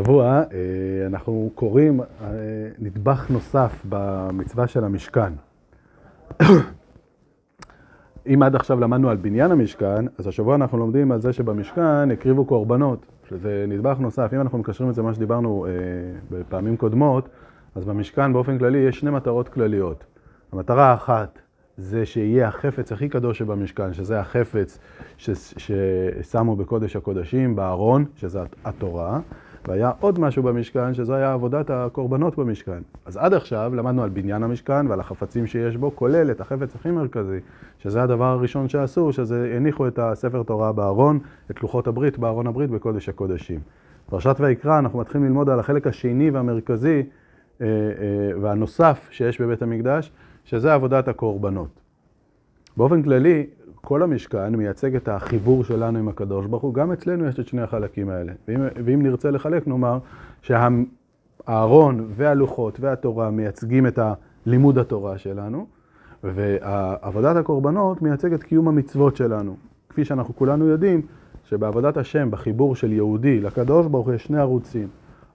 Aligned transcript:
השבוע 0.00 0.24
אה, 0.24 1.06
אנחנו 1.06 1.50
קוראים 1.54 2.00
אה, 2.00 2.06
נדבך 2.78 3.30
נוסף 3.30 3.82
במצווה 3.88 4.66
של 4.66 4.84
המשכן. 4.84 5.32
אם 8.32 8.42
עד 8.42 8.54
עכשיו 8.54 8.80
למדנו 8.80 9.10
על 9.10 9.16
בניין 9.16 9.50
המשכן, 9.50 10.04
אז 10.18 10.26
השבוע 10.26 10.54
אנחנו 10.54 10.78
לומדים 10.78 11.12
על 11.12 11.20
זה 11.20 11.32
שבמשכן 11.32 12.10
הקריבו 12.10 12.44
קורבנות, 12.44 13.06
שזה 13.28 13.64
נדבך 13.68 13.96
נוסף. 13.98 14.30
אם 14.34 14.40
אנחנו 14.40 14.58
מקשרים 14.58 14.90
את 14.90 14.94
זה 14.94 15.02
למה 15.02 15.14
שדיברנו 15.14 15.66
אה, 15.66 15.70
בפעמים 16.30 16.76
קודמות, 16.76 17.28
אז 17.74 17.84
במשכן 17.84 18.32
באופן 18.32 18.58
כללי 18.58 18.78
יש 18.78 19.00
שני 19.00 19.10
מטרות 19.10 19.48
כלליות. 19.48 20.04
המטרה 20.52 20.90
האחת 20.90 21.38
זה 21.76 22.06
שיהיה 22.06 22.48
החפץ 22.48 22.92
הכי 22.92 23.08
קדוש 23.08 23.38
שבמשכן, 23.38 23.92
שזה 23.92 24.20
החפץ 24.20 24.78
ששמו 25.16 26.56
בקודש 26.56 26.96
הקודשים, 26.96 27.56
בארון, 27.56 28.04
שזה 28.16 28.40
התורה. 28.64 29.20
והיה 29.68 29.90
עוד 30.00 30.18
משהו 30.20 30.42
במשכן, 30.42 30.94
שזו 30.94 31.14
היה 31.14 31.32
עבודת 31.32 31.70
הקורבנות 31.70 32.38
במשכן. 32.38 32.82
אז 33.04 33.16
עד 33.16 33.34
עכשיו 33.34 33.72
למדנו 33.74 34.02
על 34.02 34.10
בניין 34.10 34.42
המשכן 34.42 34.86
ועל 34.86 35.00
החפצים 35.00 35.46
שיש 35.46 35.76
בו, 35.76 35.96
כולל 35.96 36.30
את 36.30 36.40
החפץ 36.40 36.74
הכי 36.74 36.90
מרכזי, 36.90 37.38
שזה 37.78 38.02
הדבר 38.02 38.24
הראשון 38.24 38.68
שעשו, 38.68 39.12
שזה 39.12 39.52
הניחו 39.56 39.88
את 39.88 39.98
הספר 39.98 40.42
תורה 40.42 40.72
בארון, 40.72 41.18
את 41.50 41.62
לוחות 41.62 41.86
הברית 41.86 42.18
בארון 42.18 42.46
הברית 42.46 42.70
בקודש 42.70 43.08
הקודשים. 43.08 43.60
פרשת 44.06 44.36
ויקרא, 44.40 44.78
אנחנו 44.78 44.98
מתחילים 44.98 45.26
ללמוד 45.26 45.50
על 45.50 45.60
החלק 45.60 45.86
השני 45.86 46.30
והמרכזי 46.30 47.02
אה, 47.60 47.66
אה, 47.66 48.40
והנוסף 48.40 49.08
שיש 49.10 49.40
בבית 49.40 49.62
המקדש, 49.62 50.12
שזה 50.44 50.74
עבודת 50.74 51.08
הקורבנות. 51.08 51.80
באופן 52.76 53.02
כללי, 53.02 53.46
כל 53.84 54.02
המשכן 54.02 54.56
מייצג 54.56 54.96
את 54.96 55.08
החיבור 55.08 55.64
שלנו 55.64 55.98
עם 55.98 56.08
הקדוש 56.08 56.46
ברוך 56.46 56.62
הוא, 56.62 56.74
גם 56.74 56.92
אצלנו 56.92 57.26
יש 57.26 57.40
את 57.40 57.46
שני 57.46 57.62
החלקים 57.62 58.08
האלה. 58.08 58.32
ואם, 58.48 58.60
ואם 58.84 59.02
נרצה 59.02 59.30
לחלק, 59.30 59.68
נאמר 59.68 59.98
שהארון 60.42 62.06
והלוחות 62.10 62.80
והתורה 62.80 63.30
מייצגים 63.30 63.86
את 63.86 63.98
לימוד 64.46 64.78
התורה 64.78 65.18
שלנו, 65.18 65.66
ועבודת 66.24 67.36
הקורבנות 67.36 68.02
מייצגת 68.02 68.42
קיום 68.42 68.68
המצוות 68.68 69.16
שלנו. 69.16 69.56
כפי 69.88 70.04
שאנחנו 70.04 70.36
כולנו 70.36 70.66
יודעים, 70.66 71.02
שבעבודת 71.44 71.96
השם, 71.96 72.30
בחיבור 72.30 72.76
של 72.76 72.92
יהודי 72.92 73.40
לקדוש 73.40 73.86
ברוך 73.86 74.06
הוא, 74.06 74.14
יש 74.14 74.24
שני 74.24 74.38
ערוצים. 74.38 74.88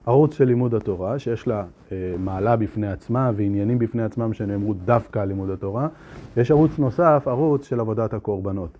ערוץ 0.06 0.34
של 0.34 0.44
לימוד 0.44 0.74
התורה, 0.74 1.18
שיש 1.18 1.46
לה 1.46 1.64
אה, 1.92 2.14
מעלה 2.18 2.56
בפני 2.56 2.88
עצמה 2.88 3.30
ועניינים 3.36 3.78
בפני 3.78 4.02
עצמם 4.02 4.32
שנאמרו 4.32 4.74
דווקא 4.74 5.18
על 5.18 5.28
לימוד 5.28 5.50
התורה. 5.50 5.88
יש 6.36 6.50
ערוץ 6.50 6.78
נוסף, 6.78 7.22
ערוץ 7.26 7.68
של 7.68 7.80
עבודת 7.80 8.14
הקורבנות, 8.14 8.78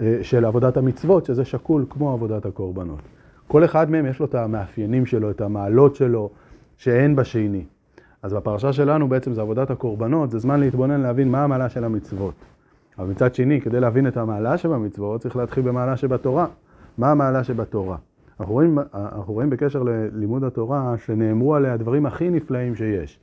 אה, 0.00 0.18
של 0.22 0.44
עבודת 0.44 0.76
המצוות, 0.76 1.24
שזה 1.24 1.44
שקול 1.44 1.84
כמו 1.90 2.12
עבודת 2.12 2.46
הקורבנות. 2.46 2.98
כל 3.48 3.64
אחד 3.64 3.90
מהם 3.90 4.06
יש 4.06 4.20
לו 4.20 4.26
את 4.26 4.34
המאפיינים 4.34 5.06
שלו, 5.06 5.30
את 5.30 5.40
המעלות 5.40 5.96
שלו, 5.96 6.30
שאין 6.76 7.16
בשני. 7.16 7.64
אז 8.22 8.32
בפרשה 8.32 8.72
שלנו 8.72 9.08
בעצם 9.08 9.34
זה 9.34 9.40
עבודת 9.40 9.70
הקורבנות, 9.70 10.30
זה 10.30 10.38
זמן 10.38 10.60
להתבונן 10.60 11.00
להבין 11.00 11.28
מה 11.28 11.44
המעלה 11.44 11.68
של 11.68 11.84
המצוות. 11.84 12.34
אבל 12.98 13.06
מצד 13.06 13.34
שני, 13.34 13.60
כדי 13.60 13.80
להבין 13.80 14.06
את 14.06 14.16
המעלה 14.16 14.58
שבמצוות, 14.58 15.20
צריך 15.20 15.36
להתחיל 15.36 15.64
במעלה 15.64 15.96
שבתורה. 15.96 16.46
מה 16.98 17.10
המעלה 17.10 17.44
שבתורה? 17.44 17.96
אנחנו 18.40 18.54
רואים, 18.54 18.78
אנחנו 18.94 19.34
רואים 19.34 19.50
בקשר 19.50 19.82
ללימוד 19.82 20.44
התורה 20.44 20.94
שנאמרו 20.98 21.54
עליה 21.54 21.72
הדברים 21.72 22.06
הכי 22.06 22.30
נפלאים 22.30 22.74
שיש. 22.74 23.18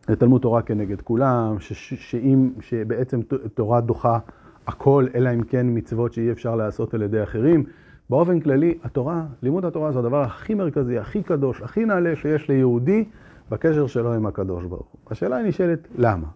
תלמוד 0.00 0.42
תורה 0.42 0.62
כנגד 0.62 1.00
כולם, 1.00 1.56
ש, 1.58 1.72
שאם, 1.94 2.50
שבעצם 2.60 3.20
תורה 3.54 3.80
דוחה 3.80 4.18
הכל, 4.66 5.06
אלא 5.14 5.30
אם 5.34 5.42
כן 5.42 5.66
מצוות 5.70 6.12
שאי 6.12 6.32
אפשר 6.32 6.56
לעשות 6.56 6.94
על 6.94 7.02
ידי 7.02 7.22
אחרים. 7.22 7.64
באופן 8.10 8.40
כללי, 8.40 8.78
התורה, 8.84 9.24
לימוד 9.42 9.64
התורה 9.64 9.92
זה 9.92 9.98
הדבר 9.98 10.20
הכי 10.22 10.54
מרכזי, 10.54 10.98
הכי 10.98 11.22
קדוש, 11.22 11.62
הכי 11.62 11.84
נעלה 11.84 12.16
שיש 12.16 12.48
ליהודי 12.48 13.04
בקשר 13.50 13.86
שלו 13.86 14.14
עם 14.14 14.26
הקדוש 14.26 14.64
ברוך 14.64 14.86
הוא. 14.92 15.00
השאלה 15.10 15.42
נשאלת, 15.42 15.88
למה? 15.98 16.26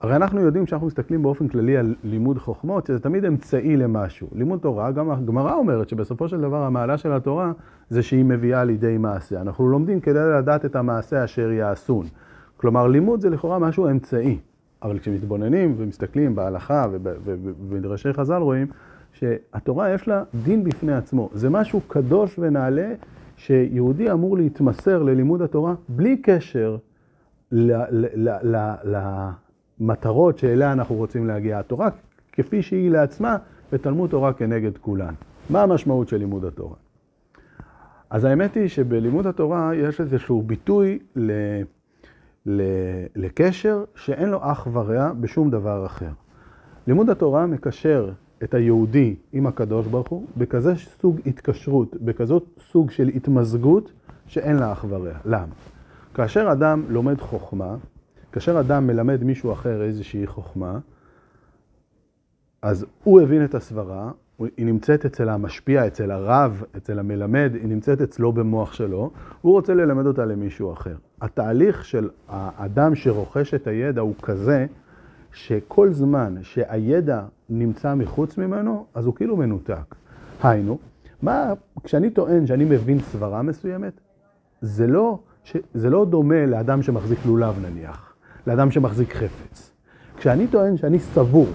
הרי 0.00 0.16
אנחנו 0.16 0.40
יודעים 0.40 0.66
שאנחנו 0.66 0.86
מסתכלים 0.86 1.22
באופן 1.22 1.48
כללי 1.48 1.76
על 1.76 1.94
לימוד 2.04 2.38
חוכמות, 2.38 2.86
שזה 2.86 3.00
תמיד 3.00 3.24
אמצעי 3.24 3.76
למשהו. 3.76 4.28
לימוד 4.32 4.60
תורה, 4.60 4.90
גם 4.90 5.10
הגמרא 5.10 5.54
אומרת 5.54 5.88
שבסופו 5.88 6.28
של 6.28 6.40
דבר 6.40 6.62
המעלה 6.62 6.98
של 6.98 7.12
התורה 7.12 7.52
זה 7.90 8.02
שהיא 8.02 8.24
מביאה 8.24 8.64
לידי 8.64 8.98
מעשה. 8.98 9.40
אנחנו 9.40 9.68
לומדים 9.68 10.00
כדי 10.00 10.18
לדעת 10.38 10.64
את 10.64 10.76
המעשה 10.76 11.24
אשר 11.24 11.50
יעשון. 11.50 12.06
כלומר, 12.56 12.86
לימוד 12.86 13.20
זה 13.20 13.30
לכאורה 13.30 13.58
משהו 13.58 13.88
אמצעי. 13.88 14.38
אבל 14.82 14.98
כשמתבוננים 14.98 15.74
ומסתכלים 15.78 16.34
בהלכה 16.34 16.84
ובמדרשי 16.92 18.12
חז"ל 18.12 18.42
רואים 18.42 18.66
שהתורה 19.12 19.94
יש 19.94 20.08
לה 20.08 20.22
דין 20.44 20.64
בפני 20.64 20.92
עצמו. 20.92 21.30
זה 21.32 21.50
משהו 21.50 21.80
קדוש 21.86 22.38
ונעלה 22.38 22.92
שיהודי 23.36 24.12
אמור 24.12 24.36
להתמסר 24.36 25.02
ללימוד 25.02 25.42
התורה 25.42 25.74
בלי 25.88 26.16
קשר 26.16 26.76
ל... 27.52 27.72
ל, 27.72 28.06
ל, 28.14 28.28
ל, 28.42 28.74
ל 28.84 28.96
המטרות 29.80 30.38
שאליה 30.38 30.72
אנחנו 30.72 30.94
רוצים 30.94 31.26
להגיע. 31.26 31.58
התורה 31.58 31.88
כפי 32.32 32.62
שהיא 32.62 32.90
לעצמה, 32.90 33.36
ותלמוד 33.72 34.10
תורה 34.10 34.32
כנגד 34.32 34.78
כולן. 34.78 35.14
מה 35.50 35.62
המשמעות 35.62 36.08
של 36.08 36.16
לימוד 36.16 36.44
התורה? 36.44 36.76
אז 38.10 38.24
האמת 38.24 38.54
היא 38.54 38.68
שבלימוד 38.68 39.26
התורה 39.26 39.74
יש 39.74 40.00
איזשהו 40.00 40.42
ביטוי 40.42 40.98
ל... 41.16 41.32
ל... 42.46 42.62
לקשר 43.16 43.84
שאין 43.94 44.28
לו 44.28 44.38
אח 44.42 44.66
ורע 44.72 45.12
בשום 45.20 45.50
דבר 45.50 45.86
אחר. 45.86 46.10
לימוד 46.86 47.10
התורה 47.10 47.46
מקשר 47.46 48.10
את 48.42 48.54
היהודי 48.54 49.14
עם 49.32 49.46
הקדוש 49.46 49.86
ברוך 49.86 50.08
הוא 50.08 50.26
בכזה 50.36 50.74
סוג 50.76 51.20
התקשרות, 51.26 51.96
בכזאת 51.96 52.44
סוג 52.70 52.90
של 52.90 53.08
התמזגות 53.08 53.92
שאין 54.26 54.56
לה 54.56 54.72
אח 54.72 54.84
ורע. 54.88 55.12
למה? 55.24 55.52
כאשר 56.14 56.52
אדם 56.52 56.84
לומד 56.88 57.20
חוכמה, 57.20 57.76
כאשר 58.32 58.60
אדם 58.60 58.86
מלמד 58.86 59.24
מישהו 59.24 59.52
אחר 59.52 59.82
איזושהי 59.82 60.26
חוכמה, 60.26 60.78
אז 62.62 62.86
הוא 63.04 63.20
הבין 63.20 63.44
את 63.44 63.54
הסברה, 63.54 64.10
היא 64.38 64.66
נמצאת 64.66 65.04
אצל 65.04 65.28
המשפיע, 65.28 65.86
אצל 65.86 66.10
הרב, 66.10 66.62
אצל 66.76 66.98
המלמד, 66.98 67.50
היא 67.54 67.68
נמצאת 67.68 68.00
אצלו 68.00 68.32
במוח 68.32 68.72
שלו, 68.72 69.10
הוא 69.40 69.52
רוצה 69.52 69.74
ללמד 69.74 70.06
אותה 70.06 70.24
למישהו 70.24 70.72
אחר. 70.72 70.96
התהליך 71.20 71.84
של 71.84 72.08
האדם 72.28 72.94
שרוכש 72.94 73.54
את 73.54 73.66
הידע 73.66 74.00
הוא 74.00 74.14
כזה, 74.22 74.66
שכל 75.32 75.92
זמן 75.92 76.34
שהידע 76.42 77.22
נמצא 77.50 77.94
מחוץ 77.94 78.38
ממנו, 78.38 78.86
אז 78.94 79.06
הוא 79.06 79.14
כאילו 79.14 79.36
מנותק. 79.36 79.94
היינו, 80.42 80.78
מה, 81.22 81.52
כשאני 81.84 82.10
טוען 82.10 82.46
שאני 82.46 82.64
מבין 82.64 83.00
סברה 83.00 83.42
מסוימת, 83.42 84.00
זה 84.60 84.86
לא, 84.86 85.18
זה 85.74 85.90
לא 85.90 86.04
דומה 86.04 86.46
לאדם 86.46 86.82
שמחזיק 86.82 87.18
לולב 87.26 87.54
נניח. 87.66 88.07
לאדם 88.48 88.70
שמחזיק 88.70 89.14
חפץ. 89.14 89.70
כשאני 90.16 90.46
טוען 90.46 90.76
שאני 90.76 90.98
סבור 90.98 91.46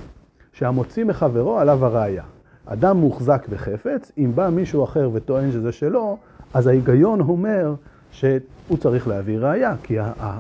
שהמוציא 0.52 1.06
מחברו 1.06 1.59
עליו 1.59 1.86
הראייה. 1.86 2.24
אדם 2.66 2.98
מוחזק 2.98 3.48
בחפץ, 3.50 4.12
אם 4.18 4.31
בא 4.36 4.50
מישהו 4.50 4.84
אחר 4.84 5.09
וטוען 5.14 5.52
שזה 5.52 5.72
שלו, 5.72 6.18
אז 6.54 6.68
ההיגיון 6.68 7.22
אומר 7.22 7.76
שהוא 8.12 8.78
צריך 8.80 9.08
להביא 9.08 9.40
ראייה, 9.40 9.76
כי 9.84 9.98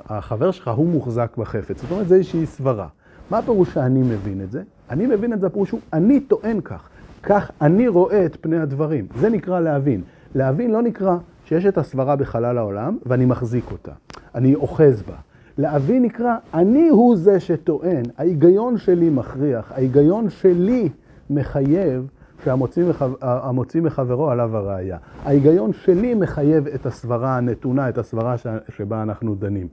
החבר 0.09 0.51
שלך 0.51 0.67
הוא 0.67 0.87
מוחזק 0.87 1.37
בחפץ. 1.37 1.81
זאת 1.81 1.91
אומרת, 1.91 2.07
זה 2.07 2.15
איזושהי 2.15 2.45
סברה. 2.45 2.87
מה 3.29 3.37
הפירוש 3.37 3.73
שאני 3.73 4.01
מבין 4.01 4.41
את 4.41 4.51
זה? 4.51 4.63
אני 4.89 5.07
מבין 5.07 5.33
את 5.33 5.39
זה, 5.39 5.47
הפירוש 5.47 5.71
הוא, 5.71 5.79
אני 5.93 6.19
טוען 6.19 6.61
כך. 6.61 6.89
כך 7.23 7.51
אני 7.61 7.87
רואה 7.87 8.25
את 8.25 8.37
פני 8.41 8.59
הדברים. 8.59 9.07
זה 9.15 9.29
נקרא 9.29 9.59
להבין. 9.59 10.01
להבין 10.35 10.71
לא 10.71 10.81
נקרא 10.81 11.17
שיש 11.45 11.65
את 11.65 11.77
הסברה 11.77 12.15
בחלל 12.15 12.57
העולם 12.57 12.97
ואני 13.05 13.25
מחזיק 13.25 13.71
אותה. 13.71 13.91
אני 14.35 14.55
אוחז 14.55 15.01
בה. 15.01 15.15
להבין 15.57 16.03
נקרא, 16.03 16.35
אני 16.53 16.89
הוא 16.89 17.15
זה 17.15 17.39
שטוען, 17.39 18.03
ההיגיון 18.17 18.77
שלי 18.77 19.09
מכריח, 19.09 19.71
ההיגיון 19.71 20.29
שלי 20.29 20.89
מחייב 21.29 22.07
שהמוציא. 22.43 23.81
מחברו 23.81 24.29
עליו 24.29 24.57
הראייה. 24.57 24.97
ההיגיון 25.23 25.73
שלי 25.73 26.13
מחייב 26.13 26.67
את 26.67 26.85
הסברה 26.85 27.37
הנתונה, 27.37 27.89
את 27.89 27.97
הסברה. 27.97 28.35
שבה 28.69 29.03
אנחנו 29.03 29.35
דנים. 29.35 29.67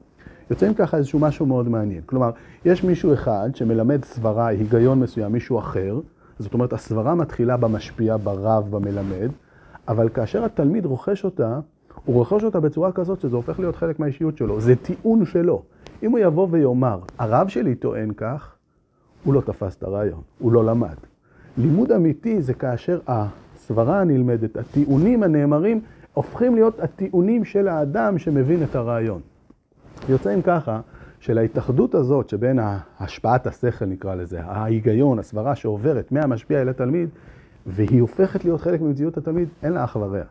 יוצאים 0.50 0.74
ככה 0.74 0.96
איזשהו 0.96 1.18
משהו 1.18 1.46
מאוד 1.46 1.68
מעניין. 1.68 2.00
כלומר, 2.06 2.30
יש 2.64 2.84
מישהו 2.84 3.14
אחד 3.14 3.50
שמלמד 3.54 4.04
סברה, 4.04 4.46
היגיון 4.46 5.00
מסוים, 5.00 5.32
מישהו 5.32 5.58
אחר, 5.58 6.00
זאת 6.38 6.54
אומרת, 6.54 6.72
הסברה 6.72 7.14
מתחילה 7.14 7.56
במשפיע, 7.56 8.16
ברב, 8.16 8.70
במלמד, 8.70 9.28
אבל 9.88 10.08
כאשר 10.08 10.44
התלמיד 10.44 10.86
רוכש 10.86 11.24
אותה, 11.24 11.60
הוא 12.04 12.16
רוכש 12.16 12.44
אותה 12.44 12.60
בצורה 12.60 12.92
כזאת 12.92 13.20
שזה 13.20 13.36
הופך 13.36 13.60
להיות 13.60 13.76
חלק 13.76 14.00
מהאישיות 14.00 14.36
שלו, 14.36 14.60
זה 14.60 14.76
טיעון 14.76 15.24
שלו. 15.24 15.62
אם 16.02 16.10
הוא 16.10 16.18
יבוא 16.18 16.48
ויאמר, 16.50 16.98
הרב 17.18 17.48
שלי 17.48 17.74
טוען 17.74 18.12
כך, 18.16 18.54
הוא 19.24 19.34
לא 19.34 19.40
תפס 19.40 19.76
את 19.76 19.82
הרעיון, 19.82 20.20
הוא 20.38 20.52
לא 20.52 20.64
למד. 20.64 20.96
לימוד 21.58 21.92
אמיתי 21.92 22.42
זה 22.42 22.54
כאשר 22.54 23.00
הסברה 23.06 24.00
הנלמדת, 24.00 24.56
הטיעונים 24.56 25.22
הנאמרים, 25.22 25.80
הופכים 26.14 26.54
להיות 26.54 26.80
הטיעונים 26.80 27.44
של 27.44 27.68
האדם 27.68 28.18
שמבין 28.18 28.62
את 28.62 28.76
הרעיון. 28.76 29.20
יוצאים 30.08 30.42
ככה, 30.42 30.80
שלהתאחדות 31.20 31.94
הזאת 31.94 32.28
שבין 32.28 32.58
השפעת 33.00 33.46
השכל 33.46 33.84
נקרא 33.84 34.14
לזה, 34.14 34.40
ההיגיון, 34.42 35.18
הסברה 35.18 35.54
שעוברת 35.54 36.12
מהמשפיע 36.12 36.62
אל 36.62 36.68
התלמיד, 36.68 37.08
והיא 37.66 38.00
הופכת 38.00 38.44
להיות 38.44 38.60
חלק 38.60 38.80
ממציאות 38.80 39.16
התלמיד, 39.16 39.48
אין 39.62 39.72
לה 39.72 39.84
אח 39.84 39.96
ורע. 39.96 40.22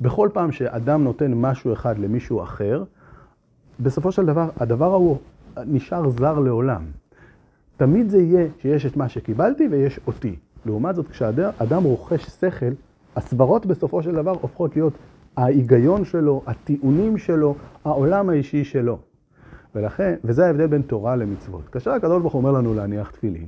בכל 0.00 0.28
פעם 0.32 0.52
שאדם 0.52 1.04
נותן 1.04 1.34
משהו 1.34 1.72
אחד 1.72 1.98
למישהו 1.98 2.42
אחר, 2.42 2.84
בסופו 3.80 4.12
של 4.12 4.26
דבר, 4.26 4.48
הדבר 4.60 4.92
ההוא 4.92 5.18
נשאר 5.66 6.08
זר 6.08 6.38
לעולם. 6.38 6.82
תמיד 7.76 8.08
זה 8.08 8.18
יהיה 8.18 8.46
שיש 8.58 8.86
את 8.86 8.96
מה 8.96 9.08
שקיבלתי 9.08 9.68
ויש 9.70 10.00
אותי. 10.06 10.36
לעומת 10.66 10.96
זאת, 10.96 11.08
כשאדם 11.08 11.84
רוכש 11.84 12.26
שכל, 12.26 12.72
הסברות 13.16 13.66
בסופו 13.66 14.02
של 14.02 14.14
דבר 14.14 14.30
הופכות 14.40 14.76
להיות 14.76 14.92
ההיגיון 15.36 16.04
שלו, 16.04 16.42
הטיעונים 16.46 17.18
שלו, 17.18 17.54
העולם 17.84 18.28
האישי 18.28 18.64
שלו. 18.64 18.98
ולכן, 19.74 20.14
וזה 20.24 20.46
ההבדל 20.46 20.66
בין 20.66 20.82
תורה 20.82 21.16
למצוות. 21.16 21.68
כאשר 21.68 21.90
הקדוש 21.90 22.20
ברוך 22.20 22.32
הוא 22.32 22.40
אומר 22.40 22.52
לנו 22.52 22.74
להניח 22.74 23.10
תפילין, 23.10 23.46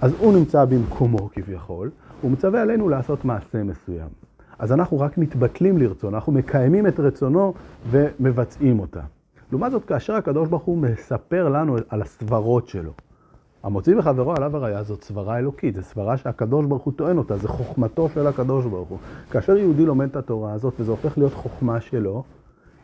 אז 0.00 0.12
הוא 0.18 0.34
נמצא 0.38 0.64
במקומו 0.64 1.28
כביכול, 1.32 1.90
הוא 2.22 2.30
מצווה 2.30 2.62
עלינו 2.62 2.88
לעשות 2.88 3.24
מעשה 3.24 3.62
מסוים. 3.62 4.25
אז 4.58 4.72
אנחנו 4.72 5.00
רק 5.00 5.18
מתבטלים 5.18 5.78
לרצון, 5.78 6.14
אנחנו 6.14 6.32
מקיימים 6.32 6.86
את 6.86 7.00
רצונו 7.00 7.54
ומבצעים 7.90 8.80
אותה. 8.80 9.00
לעומת 9.52 9.72
זאת, 9.72 9.84
כאשר 9.84 10.14
הקדוש 10.14 10.48
ברוך 10.48 10.62
הוא 10.62 10.78
מספר 10.78 11.48
לנו 11.48 11.76
על 11.88 12.02
הסברות 12.02 12.68
שלו, 12.68 12.92
המוציא 13.62 13.96
מחברו 13.96 14.34
עליו 14.36 14.56
הראייה 14.56 14.82
זאת 14.82 15.02
סברה 15.02 15.38
אלוקית, 15.38 15.74
זו 15.74 15.82
סברה 15.82 16.16
שהקדוש 16.16 16.66
ברוך 16.66 16.82
הוא 16.82 16.92
טוען 16.96 17.18
אותה, 17.18 17.36
זו 17.36 17.48
חוכמתו 17.48 18.08
של 18.14 18.26
הקדוש 18.26 18.64
ברוך 18.64 18.88
הוא. 18.88 18.98
כאשר 19.30 19.56
יהודי 19.56 19.86
לומד 19.86 20.08
את 20.08 20.16
התורה 20.16 20.52
הזאת 20.52 20.74
וזה 20.80 20.90
הופך 20.90 21.18
להיות 21.18 21.34
חוכמה 21.34 21.80
שלו, 21.80 22.22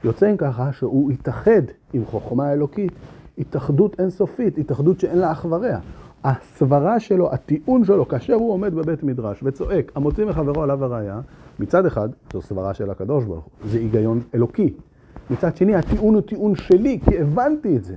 יוצא 0.04 0.26
עם 0.26 0.36
ככה 0.36 0.72
שהוא 0.72 1.12
יתאחד 1.12 1.62
עם 1.92 2.04
חוכמה 2.04 2.52
אלוקית, 2.52 2.92
התאחדות 3.38 4.00
אינסופית, 4.00 4.58
התאחדות 4.58 5.00
שאין 5.00 5.18
לה 5.18 5.32
אח 5.32 5.44
ורע. 5.44 5.78
הסברה 6.24 7.00
שלו, 7.00 7.32
הטיעון 7.32 7.84
שלו, 7.84 8.08
כאשר 8.08 8.34
הוא 8.34 8.52
עומד 8.52 8.74
בבית 8.74 9.02
מדרש 9.02 9.40
וצועק, 9.42 9.92
המוציא 9.94 10.24
מחברו 10.24 10.62
עליו 10.62 10.84
הראייה, 10.84 11.20
מצד 11.62 11.86
אחד, 11.86 12.08
זו 12.32 12.42
סברה 12.42 12.74
של 12.74 12.90
הקדוש 12.90 13.24
ברוך 13.24 13.44
הוא, 13.44 13.70
זה 13.70 13.78
היגיון 13.78 14.20
אלוקי. 14.34 14.74
מצד 15.30 15.56
שני, 15.56 15.74
הטיעון 15.74 16.14
הוא 16.14 16.22
טיעון 16.22 16.54
שלי, 16.54 17.00
כי 17.04 17.18
הבנתי 17.18 17.76
את 17.76 17.84
זה. 17.84 17.96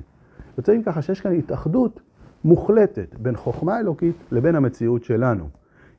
יוצא 0.58 0.72
עם 0.72 0.84
ככה 0.84 1.02
שיש 1.02 1.22
כאן 1.22 1.34
התאחדות 1.34 2.02
מוחלטת 2.44 3.16
בין 3.20 3.36
חוכמה 3.36 3.80
אלוקית 3.80 4.16
לבין 4.32 4.56
המציאות 4.56 5.04
שלנו. 5.04 5.48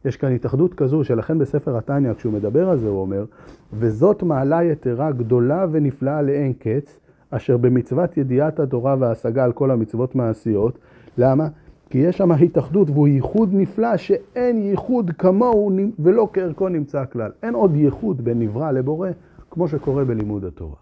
יש 0.04 0.16
כאן 0.16 0.32
התאחדות 0.32 0.74
כזו, 0.74 1.04
שלכן 1.04 1.38
בספר 1.38 1.76
התניא, 1.76 2.14
כשהוא 2.14 2.32
מדבר 2.32 2.68
על 2.70 2.78
זה, 2.78 2.88
הוא 2.88 3.00
אומר, 3.00 3.24
וזאת 3.72 4.22
מעלה 4.22 4.64
יתרה 4.64 5.12
גדולה 5.12 5.66
ונפלאה 5.72 6.22
לאין 6.22 6.52
קץ, 6.52 6.98
אשר 7.30 7.56
במצוות 7.56 8.16
ידיעת 8.16 8.60
התורה 8.60 8.96
וההשגה 8.98 9.44
על 9.44 9.52
כל 9.52 9.70
המצוות 9.70 10.14
מעשיות. 10.14 10.78
למה? 11.18 11.48
כי 11.96 12.00
יש 12.00 12.16
שם 12.16 12.32
התאחדות 12.32 12.90
והוא 12.90 13.08
ייחוד 13.08 13.48
נפלא 13.52 13.96
שאין 13.96 14.62
ייחוד 14.62 15.10
כמוהו 15.18 15.70
ולא 15.98 16.28
כערכו 16.32 16.68
נמצא 16.68 17.04
כלל. 17.12 17.30
אין 17.42 17.54
עוד 17.54 17.74
ייחוד 17.74 18.24
בין 18.24 18.38
נברא 18.38 18.70
לבורא, 18.70 19.08
כמו 19.50 19.68
שקורה 19.68 20.04
בלימוד 20.04 20.44
התורה. 20.44 20.76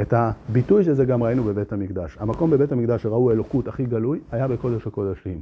את 0.00 0.14
הביטוי 0.16 0.84
של 0.84 0.94
זה 0.94 1.04
גם 1.04 1.22
ראינו 1.22 1.44
בבית 1.44 1.72
המקדש. 1.72 2.16
המקום 2.20 2.50
בבית 2.50 2.72
המקדש 2.72 3.02
שראו 3.02 3.30
אלוקות 3.30 3.68
הכי 3.68 3.84
גלוי 3.84 4.20
היה 4.32 4.48
בקודש 4.48 4.86
הקודשים. 4.86 5.40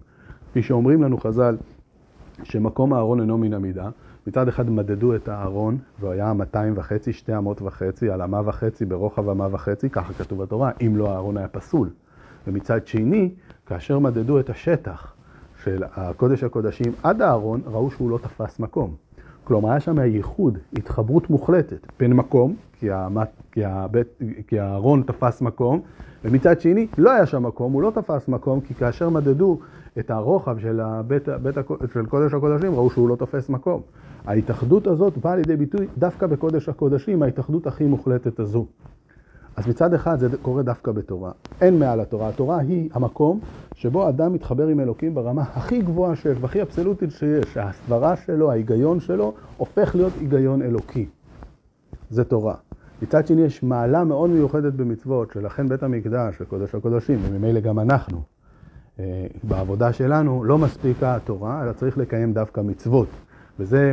כפי 0.51 0.63
שאומרים 0.63 1.03
לנו 1.03 1.19
חז"ל, 1.19 1.57
שמקום 2.43 2.93
הארון 2.93 3.21
אינו 3.21 3.39
מן 3.39 3.53
המידה, 3.53 3.89
מצד 4.27 4.49
אחד 4.49 4.71
מדדו 4.71 5.15
את 5.15 5.29
הארון, 5.29 5.79
והוא 6.01 6.13
היה 6.13 6.33
200 6.33 6.73
וחצי, 6.77 7.13
שתי 7.13 7.37
אמות 7.37 7.63
וחצי, 7.63 8.11
על 8.11 8.23
אמה 8.23 8.41
וחצי, 8.45 8.85
ברוחב 8.85 9.29
אמה 9.29 9.49
וחצי, 9.51 9.91
ככה 9.91 10.13
כתוב 10.13 10.43
בתורה, 10.43 10.71
אם 10.87 10.97
לא 10.97 11.11
הארון 11.11 11.37
היה 11.37 11.49
פסול. 11.49 11.89
ומצד 12.47 12.87
שני, 12.87 13.31
כאשר 13.71 13.99
מדדו 13.99 14.41
את 14.41 14.51
השטח 14.51 15.15
של 15.65 15.83
הקודש 15.95 16.45
הקודשים 16.45 16.93
עד 17.03 17.23
הארון, 17.23 17.61
ראו 17.67 17.91
שהוא 17.91 18.11
לא 18.11 18.19
תפס 18.19 18.59
מקום. 18.59 18.95
כלומר, 19.45 19.71
היה 19.71 19.81
שם 19.81 19.99
ייחוד, 19.99 20.59
התחברות 20.73 21.31
מוחלטת 21.31 21.87
בין 21.99 22.13
מקום, 22.13 22.55
כי, 22.79 22.91
המת, 22.91 23.29
כי, 23.53 23.65
הבית, 23.65 24.07
כי 24.47 24.59
הארון 24.61 25.03
תפס 25.07 25.41
מקום, 25.41 25.81
ומצד 26.25 26.61
שני, 26.61 26.87
לא 26.99 27.11
היה 27.11 27.27
שם 27.27 27.47
מקום, 27.47 27.73
הוא 27.73 27.83
לא 27.83 27.93
תפס 27.95 28.29
מקום, 28.29 28.61
כי 28.61 28.75
כאשר 28.75 29.09
מדדו 29.09 29.59
את 29.99 30.11
הרוחב 30.11 30.59
של, 30.59 30.81
הבית, 30.81 31.29
בית, 31.29 31.55
של 31.93 32.07
קודש 32.07 32.35
הקודשים, 32.35 32.75
ראו 32.75 32.91
שהוא 32.91 33.09
לא 33.09 33.17
תופס 33.17 33.49
מקום. 33.49 33.81
ההתאחדות 34.27 34.87
הזאת 34.87 35.19
באה 35.19 35.37
לידי 35.37 35.57
ביטוי 35.57 35.87
דווקא 35.99 36.27
בקודש 36.27 36.69
הקודשים, 36.69 37.23
ההתאחדות 37.23 37.67
הכי 37.67 37.85
מוחלטת 37.85 38.41
הזו. 38.41 38.67
אז 39.61 39.69
מצד 39.69 39.95
אחד 39.95 40.19
זה 40.19 40.29
קורה 40.43 40.62
דווקא 40.62 40.93
בתורה. 40.93 41.33
אין 41.61 41.79
מעל 41.79 42.01
התורה. 42.01 42.29
התורה 42.29 42.59
היא 42.59 42.91
המקום 42.93 43.41
שבו 43.75 44.09
אדם 44.09 44.33
מתחבר 44.33 44.67
עם 44.67 44.81
אלוקים 44.81 45.15
ברמה 45.15 45.43
הכי 45.43 45.83
גבוהה 45.83 46.17
שיש, 46.17 46.39
והכי 46.41 46.62
אבסולוטית 46.62 47.11
שיש. 47.11 47.53
שהסברה 47.53 48.17
שלו, 48.17 48.51
ההיגיון 48.51 49.01
שלו, 49.01 49.35
הופך 49.57 49.95
להיות 49.95 50.12
היגיון 50.21 50.62
אלוקי. 50.62 51.07
זה 52.11 52.25
תורה. 52.25 52.55
מצד 53.03 53.27
שני 53.27 53.43
יש 53.43 53.62
מעלה 53.62 54.05
מאוד 54.05 54.31
מיוחדת 54.31 54.73
במצוות, 54.73 55.31
שלכן 55.33 55.69
בית 55.69 55.83
המקדש 55.83 56.41
וקודש 56.41 56.75
הקודשים, 56.75 57.19
וממילא 57.23 57.61
גם 57.61 57.79
אנחנו, 57.79 58.23
אה, 58.99 59.27
בעבודה 59.43 59.93
שלנו, 59.93 60.45
לא 60.45 60.59
מספיקה 60.59 61.17
התורה, 61.17 61.62
אלא 61.65 61.73
צריך 61.73 61.99
לקיים 61.99 62.33
דווקא 62.33 62.61
מצוות. 62.61 63.09
וזה 63.59 63.93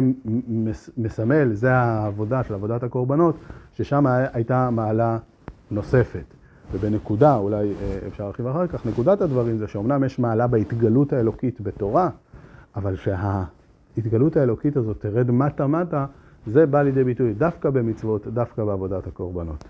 מסמל, 0.98 1.54
זה 1.54 1.74
העבודה 1.74 2.44
של 2.44 2.54
עבודת 2.54 2.84
הקורבנות, 2.84 3.36
ששם 3.74 4.06
הייתה 4.34 4.70
מעלה 4.70 5.18
נוספת. 5.72 6.24
ובנקודה, 6.72 7.36
אולי 7.36 7.74
אה, 7.82 8.08
אפשר 8.08 8.24
להרחיב 8.24 8.48
אחר 8.48 8.68
כך, 8.68 8.86
נקודת 8.86 9.22
הדברים 9.22 9.58
זה 9.58 9.68
שאומנם 9.68 10.04
יש 10.04 10.20
מעלה 10.20 10.48
בהתגלות 10.48 11.14
האלוקית 11.14 11.62
בתורה, 11.62 12.10
אבל 12.76 12.96
שההתגלות 12.96 14.38
האלוקית 14.38 14.78
הזאת 14.78 15.00
תרד 15.00 15.32
מטה-מטה, 15.32 16.06
זה 16.48 16.66
בא 16.66 16.82
לידי 16.82 17.04
ביטוי 17.04 17.34
דווקא 17.34 17.70
במצוות, 17.70 18.28
דווקא 18.28 18.66
בעבודת 18.66 19.08
הקורבנות. 19.08 19.64